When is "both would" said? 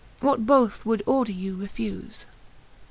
0.47-1.03